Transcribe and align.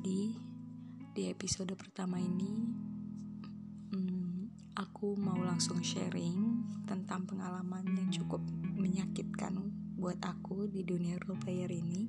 Jadi, 0.00 0.32
di 1.12 1.28
episode 1.28 1.76
pertama 1.76 2.16
ini, 2.16 2.72
hmm, 3.92 4.72
aku 4.72 5.12
mau 5.12 5.36
langsung 5.44 5.84
sharing 5.84 6.40
tentang 6.88 7.28
pengalaman 7.28 7.84
yang 7.84 8.08
cukup 8.08 8.40
menyakitkan 8.80 9.60
buat 10.00 10.16
aku 10.24 10.72
di 10.72 10.88
dunia 10.88 11.20
role 11.20 11.36
player 11.36 11.68
ini. 11.68 12.08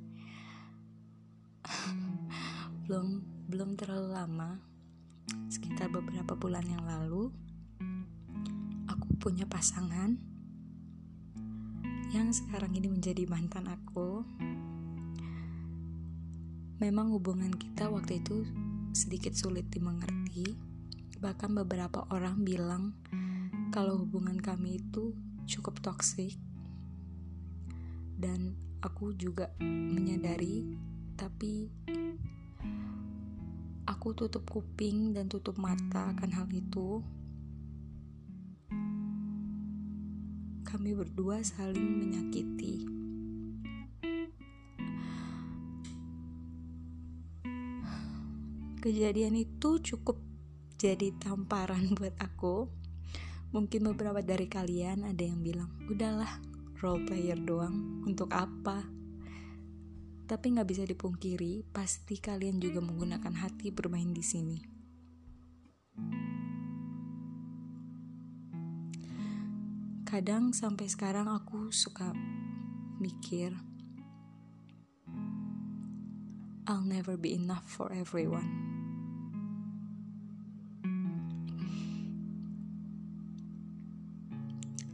belum 2.88 3.20
belum 3.52 3.76
terlalu 3.76 4.16
lama, 4.16 4.56
sekitar 5.52 5.92
beberapa 5.92 6.40
bulan 6.40 6.64
yang 6.72 6.88
lalu, 6.88 7.28
aku 8.88 9.20
punya 9.20 9.44
pasangan 9.44 10.16
yang 12.16 12.32
sekarang 12.32 12.72
ini 12.72 12.88
menjadi 12.88 13.28
mantan 13.28 13.68
aku 13.68 14.24
Memang 16.82 17.14
hubungan 17.14 17.54
kita 17.54 17.94
waktu 17.94 18.26
itu 18.26 18.42
sedikit 18.90 19.38
sulit 19.38 19.70
dimengerti. 19.70 20.58
Bahkan 21.22 21.54
beberapa 21.62 22.10
orang 22.10 22.42
bilang 22.42 22.98
kalau 23.70 24.02
hubungan 24.02 24.42
kami 24.42 24.82
itu 24.82 25.14
cukup 25.46 25.78
toksik. 25.86 26.34
Dan 28.18 28.58
aku 28.82 29.14
juga 29.14 29.54
menyadari, 29.62 30.74
tapi 31.22 31.70
aku 33.86 34.18
tutup 34.18 34.50
kuping 34.50 35.14
dan 35.14 35.30
tutup 35.30 35.62
mata 35.62 36.10
akan 36.18 36.34
hal 36.34 36.50
itu. 36.50 37.06
Kami 40.66 40.98
berdua 40.98 41.46
saling 41.46 42.10
menyakiti. 42.10 43.01
Kejadian 48.82 49.38
itu 49.38 49.78
cukup 49.78 50.18
jadi 50.82 51.14
tamparan 51.22 51.94
buat 51.98 52.18
aku. 52.18 52.68
Mungkin 53.54 53.94
beberapa 53.94 54.26
dari 54.26 54.50
kalian 54.50 55.06
ada 55.06 55.22
yang 55.22 55.46
bilang 55.46 55.70
udahlah 55.86 56.42
role 56.82 57.06
player 57.06 57.38
doang 57.38 58.02
untuk 58.10 58.34
apa? 58.34 58.82
Tapi 60.26 60.46
nggak 60.58 60.70
bisa 60.72 60.84
dipungkiri 60.88 61.70
pasti 61.70 62.18
kalian 62.18 62.58
juga 62.58 62.82
menggunakan 62.82 63.36
hati 63.38 63.70
bermain 63.70 64.10
di 64.16 64.24
sini. 64.24 64.60
Kadang 70.08 70.56
sampai 70.56 70.88
sekarang 70.92 71.28
aku 71.28 71.72
suka 71.72 72.16
mikir 73.00 73.71
I'll 76.72 76.88
never 76.88 77.20
be 77.20 77.36
enough 77.36 77.68
for 77.68 77.92
everyone. 77.92 78.48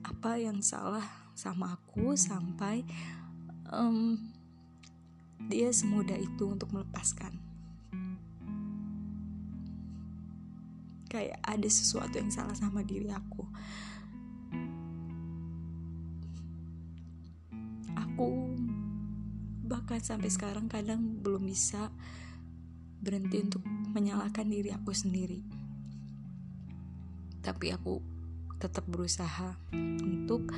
Apa 0.01 0.41
yang 0.41 0.65
salah 0.65 1.05
sama 1.37 1.77
aku 1.77 2.17
sampai 2.17 2.81
um, 3.69 4.17
dia 5.45 5.69
semudah 5.69 6.17
itu 6.17 6.49
untuk 6.49 6.73
melepaskan? 6.73 7.37
Kayak 11.13 11.37
ada 11.45 11.69
sesuatu 11.69 12.17
yang 12.17 12.33
salah 12.33 12.57
sama 12.57 12.81
diri 12.81 13.13
aku. 13.13 13.45
Aku 17.93 18.57
bahkan 19.67 19.99
sampai 19.99 20.31
sekarang 20.31 20.71
kadang 20.71 21.19
belum 21.19 21.43
bisa 21.43 21.91
berhenti 23.03 23.43
untuk 23.43 23.61
menyalahkan 23.93 24.47
diri 24.47 24.73
aku 24.73 24.95
sendiri 24.95 25.43
tapi 27.47 27.71
aku 27.71 28.03
tetap 28.59 28.83
berusaha 28.91 29.55
untuk 30.03 30.51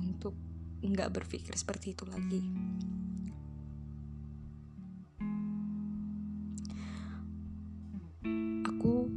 untuk 0.00 0.34
nggak 0.80 1.12
berpikir 1.12 1.52
seperti 1.52 1.92
itu 1.92 2.08
lagi. 2.08 2.40
Aku 8.72 9.12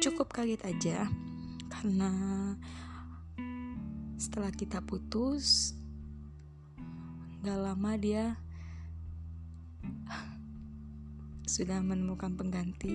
cukup 0.00 0.32
kaget 0.32 0.62
aja 0.64 0.98
karena 1.68 2.10
setelah 4.28 4.52
kita 4.52 4.84
putus 4.84 5.72
gak 7.40 7.56
lama 7.56 7.96
dia 7.96 8.36
sudah 11.48 11.80
menemukan 11.80 12.36
pengganti. 12.36 12.92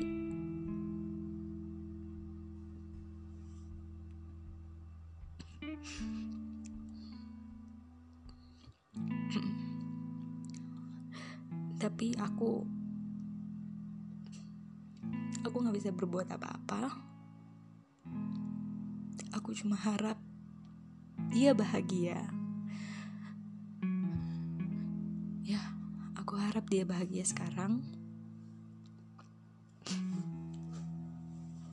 Tapi 11.81 12.13
aku 12.21 12.61
aku 15.41 15.55
nggak 15.57 15.75
bisa 15.81 15.89
berbuat 15.89 16.29
apa-apa. 16.29 16.93
Aku 19.33 19.49
cuma 19.57 19.73
harap 19.81 20.21
dia 21.33 21.57
bahagia. 21.57 22.29
Ya 25.41 25.61
aku 26.13 26.37
harap 26.37 26.69
dia 26.69 26.85
bahagia 26.85 27.25
sekarang. 27.25 27.81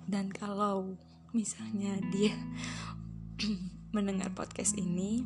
Dan 0.09 0.33
kalau 0.33 0.97
misalnya 1.37 2.01
dia 2.09 2.35
mendengar 3.95 4.33
podcast 4.33 4.75
ini 4.81 5.23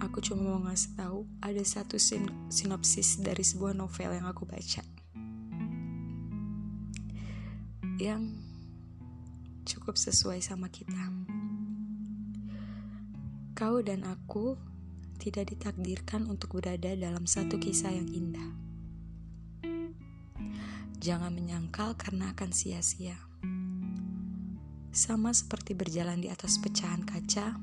aku 0.00 0.24
cuma 0.24 0.56
mau 0.56 0.60
ngasih 0.66 0.98
tahu 0.98 1.28
ada 1.38 1.62
satu 1.62 2.00
sin 2.00 2.26
sinopsis 2.48 3.20
dari 3.20 3.44
sebuah 3.44 3.76
novel 3.76 4.16
yang 4.16 4.24
aku 4.24 4.48
baca. 4.48 4.82
Yang 8.00 8.53
cukup 9.64 9.96
sesuai 9.96 10.44
sama 10.44 10.68
kita. 10.68 11.10
Kau 13.56 13.80
dan 13.80 14.04
aku 14.04 14.60
tidak 15.16 15.56
ditakdirkan 15.56 16.28
untuk 16.28 16.60
berada 16.60 16.92
dalam 16.92 17.24
satu 17.24 17.56
kisah 17.56 17.96
yang 17.96 18.10
indah. 18.12 18.50
Jangan 21.00 21.32
menyangkal 21.32 21.96
karena 21.96 22.32
akan 22.32 22.50
sia-sia. 22.52 23.16
Sama 24.94 25.34
seperti 25.34 25.74
berjalan 25.74 26.22
di 26.22 26.28
atas 26.30 26.56
pecahan 26.60 27.02
kaca, 27.02 27.58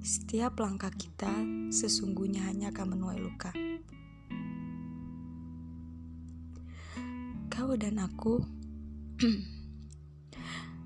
setiap 0.00 0.56
langkah 0.60 0.92
kita 0.94 1.30
sesungguhnya 1.68 2.48
hanya 2.48 2.72
akan 2.72 2.86
menuai 2.96 3.18
luka. 3.20 3.52
Kau 7.52 7.76
dan 7.76 8.00
aku 8.00 8.40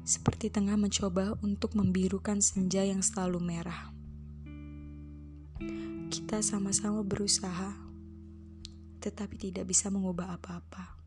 seperti 0.04 0.52
tengah 0.52 0.76
mencoba 0.76 1.34
untuk 1.40 1.72
membirukan 1.74 2.44
senja 2.44 2.84
yang 2.84 3.00
selalu 3.00 3.40
merah. 3.40 3.88
Kita 6.12 6.44
sama-sama 6.44 7.00
berusaha, 7.00 7.72
tetapi 9.00 9.34
tidak 9.40 9.66
bisa 9.66 9.88
mengubah 9.88 10.36
apa-apa. 10.36 11.00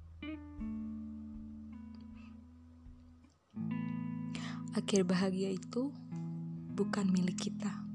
Akhir 4.74 5.06
bahagia 5.06 5.54
itu 5.54 5.94
bukan 6.74 7.10
milik 7.10 7.38
kita. 7.38 7.87